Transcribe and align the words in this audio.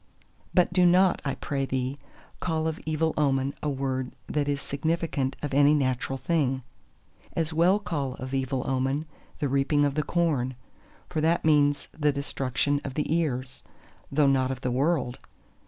But 0.55 0.73
do 0.73 0.83
not, 0.83 1.21
I 1.23 1.35
pray 1.35 1.63
thee, 1.63 1.99
call 2.39 2.65
of 2.67 2.79
evil 2.87 3.13
omen 3.19 3.53
a 3.61 3.69
word 3.69 4.13
that 4.25 4.47
is 4.49 4.59
significant 4.59 5.35
of 5.43 5.53
any 5.53 5.75
natural 5.75 6.17
thing:—as 6.17 7.53
well 7.53 7.77
call 7.77 8.15
of 8.15 8.33
evil 8.33 8.63
omen 8.67 9.05
the 9.37 9.47
reaping 9.47 9.85
of 9.85 9.93
the 9.93 10.01
corn; 10.01 10.55
for 11.07 11.21
that 11.21 11.45
means 11.45 11.87
the 11.95 12.11
destruction 12.11 12.81
of 12.83 12.95
the 12.95 13.13
ears, 13.15 13.61
though 14.11 14.25
not 14.25 14.49
of 14.49 14.61
the 14.61 14.71
World! 14.71 15.19